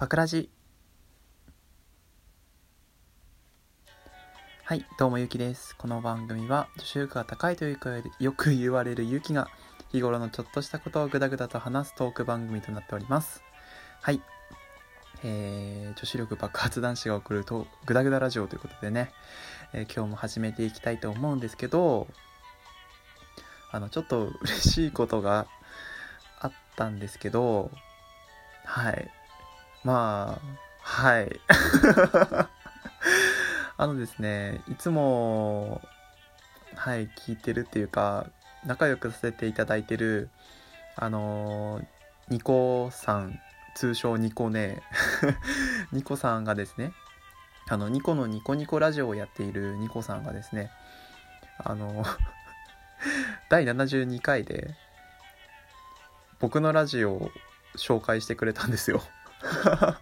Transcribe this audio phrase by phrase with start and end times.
[0.00, 0.48] パクラジ。
[4.64, 5.76] はいどうもゆきです。
[5.76, 9.48] この番組は女子力が高いというかよく言われるゆきが
[9.92, 13.42] 日頃のちょっとしたことをぐだぐだと話すトーク番組となっております。
[14.00, 14.22] はい。
[15.22, 19.12] えー、女子力爆発男子が送るとグダグダラジオということでね、
[19.74, 22.08] えー、今日も始めていきたいと思うんですけど
[23.70, 25.46] あのちょっと嬉しいことが
[26.38, 27.70] あったんですけど
[28.64, 29.10] はい。
[29.84, 31.40] まあ、はい。
[33.76, 35.80] あのですね、いつも、
[36.74, 38.26] はい、聞いてるっていうか、
[38.66, 40.28] 仲良くさせていただいてる、
[40.96, 41.80] あの
[42.28, 43.40] ニコさん、
[43.74, 44.82] 通称ニコね、
[45.92, 46.92] ニコさんがですね、
[47.68, 50.70] あの、ニコのニコニコラジオをやっているニコさんがですね、
[51.56, 52.04] あの、
[53.48, 54.74] 第72回で、
[56.38, 57.30] 僕のラジオを
[57.76, 59.02] 紹介してくれたんですよ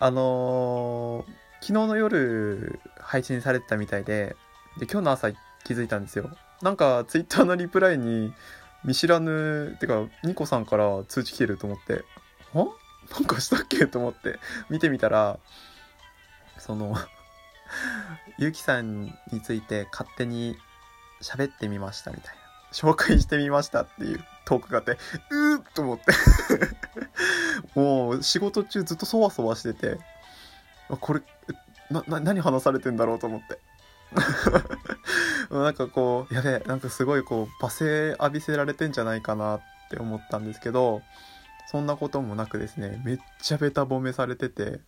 [0.00, 4.36] あのー、昨日の夜配信されてたみたいで、
[4.78, 5.30] で、今日の朝
[5.64, 6.30] 気づいたんですよ。
[6.62, 8.32] なんか、ツイッターのリプライに、
[8.84, 12.04] 見知らぬ、てか、ニコさんから通知来てると思って、
[12.54, 12.66] あ
[13.12, 13.86] なんかしたっけ？
[13.86, 14.38] と思って
[14.70, 15.38] 見てみたら、
[16.58, 16.94] その
[18.38, 20.56] ゆうきさんについて勝手に
[21.20, 22.42] 喋ってみましたみたいな。
[22.72, 24.98] 紹介してみましたっていうトークがあって、
[25.30, 26.12] うーっと思って
[27.78, 29.98] もう仕事中ずっとそわそわしてて、
[31.00, 31.22] これ、
[31.90, 33.58] な、な、何話されてんだろうと思って。
[35.50, 41.02] なんかこう、やべえ、なんかすごいこう、罵声浴びせられてんじゃないかなって思ったんですけど、
[41.70, 44.80] そんなこともなくですね、めっちゃベタ褒めされてて、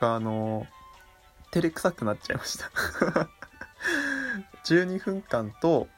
[0.00, 0.66] あの、
[1.52, 2.70] 照れくさくなっちゃいました
[4.64, 5.88] 12分間と、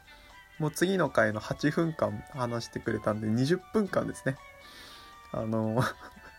[0.63, 4.37] もう次の回の8分間話してくれたんで、20分間ですね。
[5.33, 5.83] あの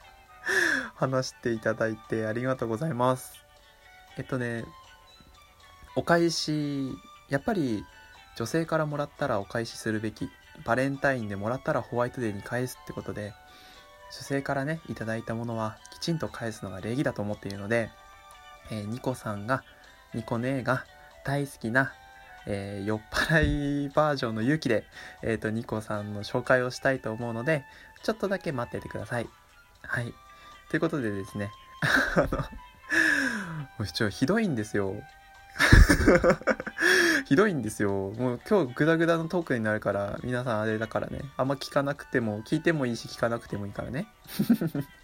[0.96, 3.34] 話していただいてありがとうございます。
[4.16, 4.64] えっとね、
[5.97, 6.90] お返し、
[7.28, 7.84] やっぱり
[8.38, 10.30] 女性からもらったらお返しするべき。
[10.64, 13.34] バレンタインでもらったらホワイトデーに返すってことで、
[14.18, 17.90] 女性からね、いただいたものはきちんと返すのが礼儀だと思っているので、
[18.72, 19.66] えー、ニコさんが、
[20.14, 20.86] ニコ姉が
[21.26, 21.92] 大好きな、
[22.46, 24.86] えー、酔っ払いバージョンの勇気で、
[25.22, 27.66] えっ、ー、と、ニコさんの紹介をしたいと思うので、
[28.04, 29.28] ちょっとだけ待っててください。
[29.81, 30.14] はい。
[30.70, 31.52] ということでですね、
[32.16, 32.48] あの、も
[33.80, 34.96] うちょ、ひどいんですよ。
[37.26, 37.92] ひどいんですよ。
[37.92, 44.08] もう今日グダグダのトークになるから、皆さんあれだからね、あんま聞かなくても、聞いてもいいし聞かなくてもいいからね。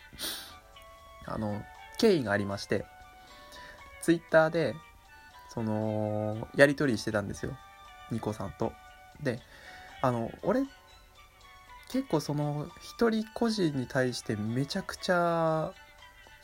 [1.26, 1.64] あの、
[1.98, 2.86] 経緯がありまして、
[4.02, 4.76] ツイッターで、
[5.50, 7.58] その、やり取りしてたんですよ。
[8.12, 8.72] ニコさんと。
[9.22, 9.40] で、
[10.02, 10.64] あの、俺
[11.90, 15.74] 結構その一人個人に対してめちゃくちゃ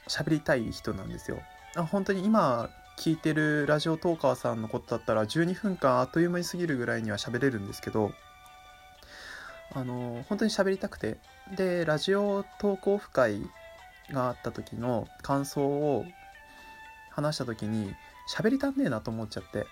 [0.07, 1.39] 喋りたい人なんですよ。
[1.75, 8.11] あ本当に今聞いてるラジオトーカーさんのことだったら12分間あっという間に過ぎるぐらいには喋れるんですけど
[9.73, 11.17] あの本当に喋りたくて
[11.55, 13.41] でラジオ投稿オ会
[14.11, 16.05] があった時の感想を
[17.11, 17.93] 話した時に
[18.27, 19.67] 喋りたんねえなと思っちゃって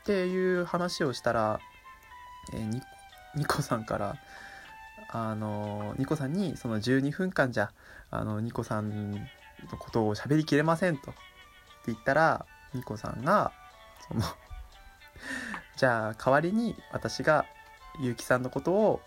[0.00, 1.60] っていう話をしたら、
[2.52, 2.80] えー、ニ
[3.36, 4.16] ニコさんから
[5.10, 7.72] あのニコさんにその12分間じゃ
[8.10, 9.18] あのニコさんの
[9.78, 11.20] ことを喋りきれませんとって
[11.86, 13.52] 言ったらニコさんが
[14.08, 14.22] その
[15.76, 17.44] じゃあ代わりに私が
[18.00, 19.00] ゆうきさんのことを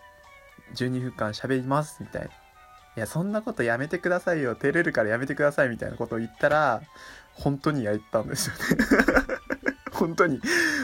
[0.74, 2.43] 12分間喋りますみたいな。
[2.96, 4.54] いや、そんなことやめてくださいよ。
[4.54, 6.82] 照れるからやめてくださいみたいなことを言ったら、
[7.32, 8.60] 本当にやったんですよね
[9.92, 10.40] 本当に、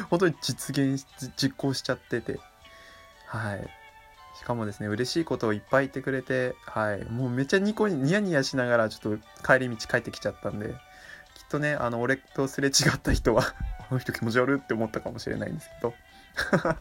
[0.09, 1.05] 本当に実現、
[1.37, 2.41] 実行しちゃってて。
[3.27, 3.71] はい。
[4.37, 7.05] しかもですね、嬉しいことをいっぱい言ってくれて、はい。
[7.05, 10.75] もうめっちゃニコに、ニヤニヤしながらちょっと帰り道帰ってきちゃったんで、きっ
[11.49, 13.43] とね、あの、俺とすれ違った人は
[13.89, 15.95] この人気持ち悪って思ったかもしれないんですけど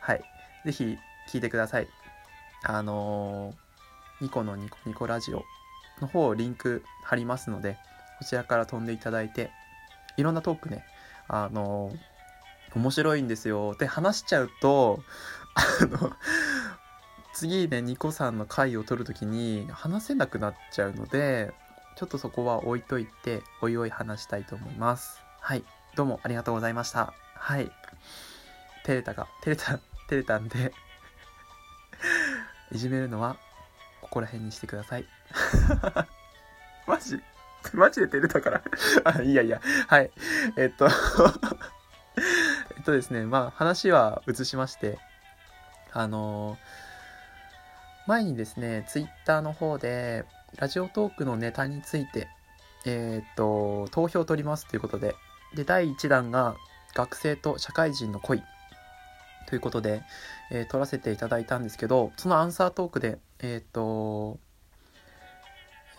[0.00, 0.24] はい。
[0.64, 0.98] ぜひ、
[1.30, 1.88] 聞いてください。
[2.64, 3.63] あのー、
[4.20, 5.44] ニコのニコニコラジオ
[6.00, 7.78] の方を、リンク貼りますので、
[8.18, 9.50] こちらから飛んでいただいて、
[10.16, 10.84] いろんなトークね、
[11.28, 11.92] あの、
[12.74, 13.72] 面白いんですよ。
[13.74, 15.02] って話しちゃうと、
[15.54, 16.12] あの、
[17.32, 21.52] 次ね、ニコさんの回を取るときに話せなくなっちゃうので、
[21.96, 25.22] ちょっとそこは置いといて、おいおい話したいと思います。
[25.40, 25.64] はい。
[25.94, 27.12] どうもありがとうございました。
[27.34, 27.70] はい。
[28.84, 29.78] 照れたが、照れた、
[30.08, 30.72] 照れたんで
[32.72, 33.36] いじめるのは、
[34.04, 35.06] ここら辺にしてください。
[36.86, 37.20] マジ？
[37.72, 38.62] マジで照れたから。
[39.04, 39.60] あ、いやいや。
[39.88, 40.10] はい。
[40.56, 40.86] えっと。
[42.76, 44.98] えっとですね、まあ話は移しまして、
[45.92, 46.84] あのー
[48.06, 52.28] 前にですね、ツイッターの方で、ラジオトークのネタについて、
[52.84, 55.16] えー、っと、投票を取りますということで、
[55.54, 56.54] で、第1弾が
[56.94, 58.42] 学生と社会人の恋。
[59.46, 60.02] ということで、
[60.50, 64.38] えー、撮らせていただいたんですけど、そのアンサートークで、えー、っと、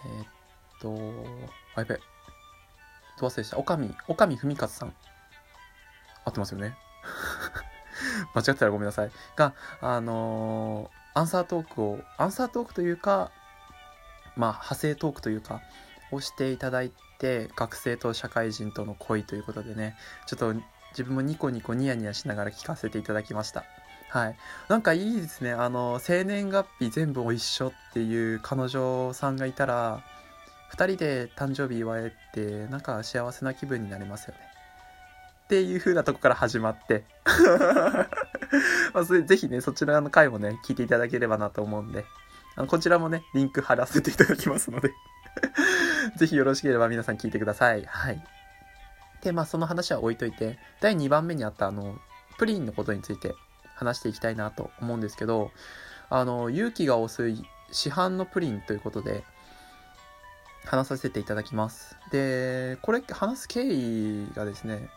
[0.06, 0.27] えー、っ
[0.81, 2.01] と、あ、やべ、ど
[3.21, 3.57] う忘れした。
[3.57, 4.94] おかみ、おかみふみかつさん。
[6.25, 6.75] 合ってますよね
[8.33, 9.12] 間違ってたらごめんなさい。
[9.36, 13.31] が、あの、アンサートークを、アンサートークというか、
[14.36, 15.62] まあ、派生トークというか、
[16.12, 19.95] をしていただいて、学生と社会人との恋ということでね、
[20.25, 20.53] ちょっと
[20.97, 23.65] 自分もニコニコニヤニヤしながら聞かせていただきました。
[24.09, 24.38] はい。
[24.69, 25.51] なんかいいですね。
[25.51, 30.01] あの、生年月日全部一緒っていう彼女さんがいたら、
[30.71, 34.39] 2人で誕生日祝えて、なんか幸せな気分になりますよね。
[35.45, 37.03] っていう風なとこから始まって
[38.94, 42.06] まあ、それぜひね、そちらの回もね、聞いていただければなと思うんで、
[42.56, 44.91] あのこちらもね、リンク貼らせていただきますので
[46.18, 47.86] ぜひよろしければ皆さん聞いてください。
[47.86, 48.34] はい。
[49.25, 51.98] で、まあその話は置いといて、第2番目にあったあの、
[52.38, 53.33] プリンのことについて
[53.75, 55.51] 話していきたいなと思うんですけど、
[56.10, 59.24] あの、勇気が遅い市販のプリンということで、
[60.66, 61.95] 話させていただきます。
[62.12, 64.89] で、これ話す経緯がですね、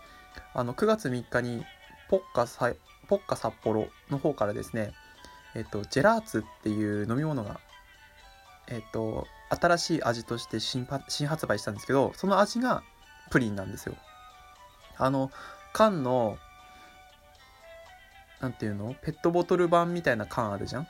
[0.55, 1.65] あの、9月3日に
[2.09, 2.73] ポッカサ
[3.09, 4.93] ポッカ札幌の方からですね、
[5.55, 7.61] えっと、ジェラーツっていう飲み物が、
[8.69, 12.83] えっと、新しい味として新新発売したんですけど、その味が
[13.31, 13.95] プリンなんですよ。
[14.99, 15.31] あの、
[15.73, 16.39] 缶の、
[18.41, 18.95] なんていうの？
[19.03, 20.89] ペットボトル版みたいな缶あるじゃん？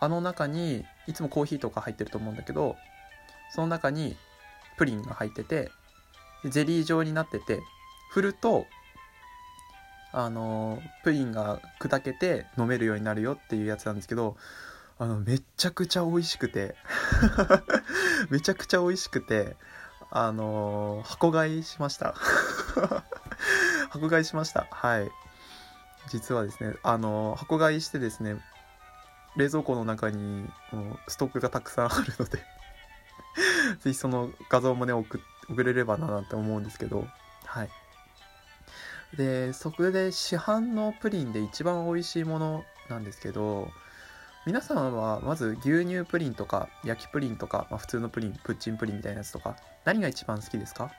[0.00, 2.76] あの中に、いつもコーヒーとか入ってると思うんだけど、
[3.54, 4.16] その中に
[4.76, 5.70] プリンが入ってて、
[6.44, 7.60] ゼリー状になってて、
[8.10, 8.66] 振ると
[10.12, 14.36] あのプリンが砕けて飲めるようになるよっていうやつなんですけど
[14.98, 16.74] あの めちゃくちゃ美味しくて
[18.30, 19.56] めちゃくちゃ美味しくて
[20.10, 22.16] あの箱買いしました。
[23.90, 24.66] 箱買いしました。
[24.70, 25.10] はい。
[26.08, 28.36] 実はですねあの箱買いしてですね
[29.36, 32.38] 冷蔵庫の中にもうストックがたくさんあるので
[33.80, 35.20] ぜひその画像もね送
[35.62, 37.06] れればななんて思うんですけど
[37.44, 37.70] はい。
[39.16, 43.70] でそこで市販のプリンで一番美味しいものなんですけど
[44.46, 50.90] 皆さんはまず牛乳プリンとか焼きプリンとか、まあ、普通のプリンプッチンプリンみたいなやつとか何が一番好きですか？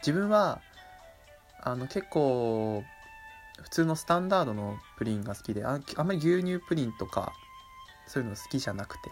[0.00, 0.60] 自分は
[1.62, 2.84] あの結構
[3.62, 7.32] 普通のスタンダードのプリンが好きでああんまり牛乳プリンとか
[8.06, 9.10] そういうの好きじゃなくて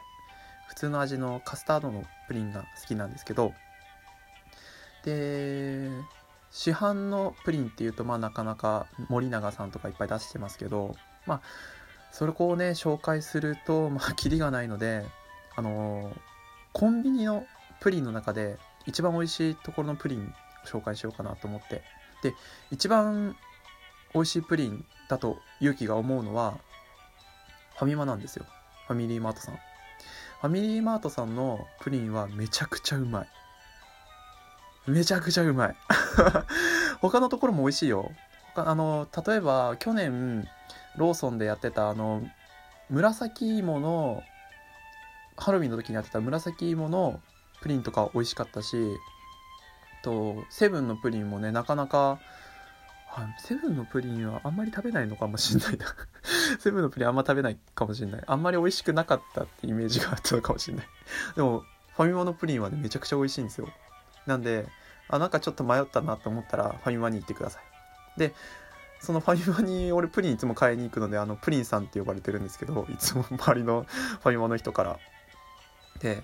[0.68, 3.52] 普通の味のカスタードのプリンが好きなんですけど
[5.04, 5.88] で
[6.50, 10.96] 市販のプリンっていうとまあなかなか森永さんとかいっぱい出してますけど
[11.26, 11.40] まあ
[12.10, 15.04] それをね紹介するとまあ キリがないので
[15.56, 16.16] あの、
[16.72, 17.44] コンビニの
[17.80, 20.32] プリンの中で一番美味しいところのプリン
[20.64, 21.82] 紹介しようかなと思って
[22.22, 22.34] で
[22.70, 23.36] 一番
[24.14, 26.58] 美味しいプリンだと勇気が思うのは
[27.78, 28.44] ファミマなんですよ。
[28.86, 29.54] ファミリーマートさん。
[29.54, 33.28] ファミリーマートさんのプリンはめちゃくちゃうまい。
[34.86, 35.76] めちゃくちゃうまい。
[37.00, 38.10] 他のところも美味しいよ。
[38.54, 40.48] 他あの例えば去年
[40.96, 42.22] ローソンでやってたあの
[42.90, 44.22] 紫芋の
[45.36, 47.20] ハロウィンの時にやってた紫芋の
[47.60, 48.76] プリンとか美味しかったし
[50.02, 52.18] とセブンのプリンもねなかなか
[53.42, 55.86] セブンのプリンはあんまり食べないのかもしんないな
[56.60, 60.86] セブンのプリンあんま食べないかもしんないあんまり美味しくなかったってイメージがあったのかもしんない
[61.34, 61.64] でも
[61.96, 63.68] ファミマのプリンはねめちゃくちゃ美味しいんですよ
[64.28, 64.66] なんで、
[65.08, 67.58] あ、なんかちょっと迷ったなと思ったら、ファミマに行ってくださ
[68.16, 68.20] い。
[68.20, 68.34] で、
[69.00, 74.98] そのファミマに俺プリンいつも買いに行くので、あの、プリンさんって呼ばれてるんですけど、いつも周りのファミマの人から。
[76.00, 76.22] で、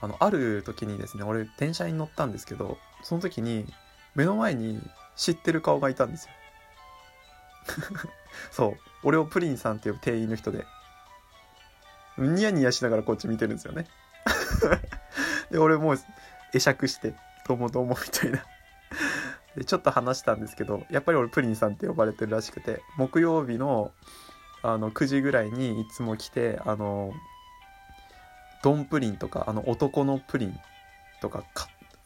[0.00, 3.66] あの、ある時にですね、俺電車に乗ったんですけど、その時に
[4.14, 4.80] 目の前に
[5.16, 6.32] 知ってる顔がいたんですよ。
[8.50, 8.76] そう。
[9.02, 10.66] 俺をプリンさんっていう店員の人で、
[12.18, 13.86] ニヤニヤしながらこっち見てるんですよね。
[15.50, 15.98] で、俺もう
[16.52, 17.14] 会釈して、
[17.46, 18.44] どうもどうもみたいな
[19.56, 23.92] でちょっと話したんですけどやっぱり俺プリンさんって呼ばれてるらしくて木曜日の
[24.62, 27.12] あの9時ぐらいにいつも来てあの
[28.66, 30.58] ドンプリンとかあの男のプリン
[31.20, 31.44] とか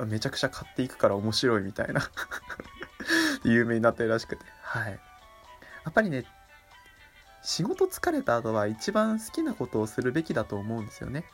[0.04, 2.02] めちゃくちゃ買っていくから面白いみたいな。
[3.44, 4.44] 有名になってるらしくて。
[4.60, 4.92] はい。
[4.92, 4.98] や
[5.88, 6.26] っぱりね
[7.40, 11.24] 仕事疲れた後は一番好きなことをするべきだと思うんですよね。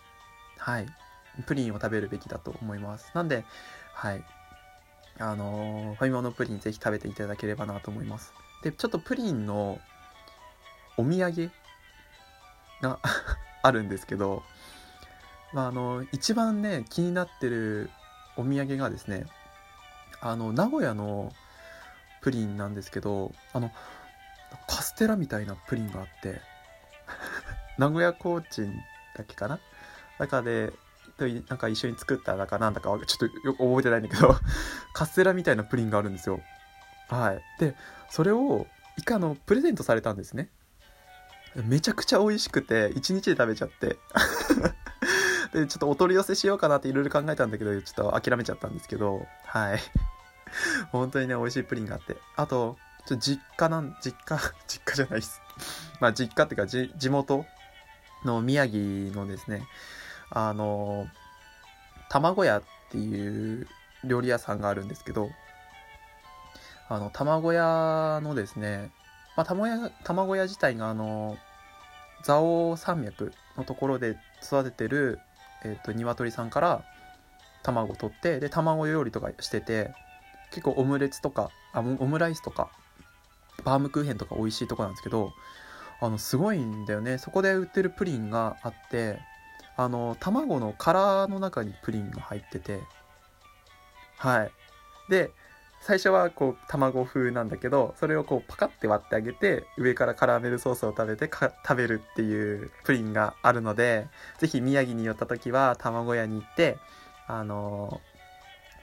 [0.58, 0.86] はい。
[1.44, 3.10] プリンを食べるべきだと思います。
[3.12, 3.44] なんで
[3.94, 4.24] はい。
[5.18, 8.32] あのー、ファミマのプリンぜひ食べていただければなと思います。
[8.62, 9.80] で、ちょっとプリンの
[10.96, 11.50] お土産
[12.80, 13.00] が
[13.64, 14.44] あるんですけど、
[15.52, 17.90] まあ、あの一番ね気になってる
[18.36, 19.26] お土産がですね
[20.20, 21.32] あの名古屋の
[22.20, 23.70] プリンなんですけどあの
[24.68, 26.40] カステラみたいなプリンがあって
[27.78, 28.74] 名古屋コーチン
[29.16, 29.60] だっけかな？
[30.18, 30.72] 中で
[31.48, 34.36] なんか一緒に作っただかなんだかちょっとよく覚えてないんだけど
[34.92, 36.40] カステラみたいなプリンがあるんですよ。
[37.08, 37.42] はい。
[37.58, 37.74] で
[38.10, 38.66] それを
[38.98, 40.50] 以下のプレゼントされたんですね。
[41.54, 43.98] めちゃくちゃ美味しくて1日で食べちゃって。
[45.56, 49.78] でちょっとお取り寄せしようかなっていろいろ考えたんだけどちょっと諦めちゃったんですけどはい。
[50.92, 52.16] 本当にね美味しいプリンがあって。
[52.36, 55.40] あとちょ実家なん実家 実家じゃないっす。
[56.00, 56.66] まあ実家っていうか
[56.98, 57.46] 地元
[58.24, 58.78] の宮城
[59.14, 59.66] のですね
[60.30, 61.08] あの
[62.10, 63.66] 卵屋っていう
[64.04, 65.30] 料理屋さんがあるんですけど
[66.88, 68.90] あの卵屋のですね、
[69.36, 71.38] まあ、卵屋卵屋自体があの
[72.22, 75.20] 蔵王山脈のところで育ててる、
[75.64, 76.84] えーと、鶏さんから
[77.62, 79.92] 卵取ってで卵料理とかしてて
[80.50, 82.70] 結構オムレツとかあオムライスとか
[83.64, 85.32] バームクーヘンとか美味しいとこなんですけど
[86.00, 87.18] あのすごいんだよね。
[87.18, 89.18] そこで売ってるプリンがあって
[89.76, 92.80] あの卵の殻の中にプリンが入ってて
[94.18, 94.50] はい。
[95.10, 95.30] で
[95.86, 106.76] 最初はこう卵風なんだけどそれをこうパカッて割ってあげて上からカラメルソースを食べて食べるっていうプリンがあるので是非宮城に寄った時は卵屋に行って
[107.28, 108.00] あの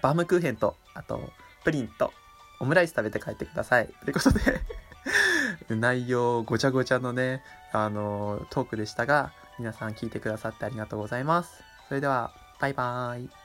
[0.02, 1.20] バームクーヘンとあと
[1.66, 2.14] プリンと
[2.62, 3.90] オムライス食べて帰ってください。
[4.06, 4.62] ということで
[5.76, 7.44] 内容ごちゃごちゃのね
[7.74, 11.62] あのトークでしたが皆さん聞いてくださってありがとうございます。
[11.90, 12.32] それでは
[12.62, 13.43] バイバーイ。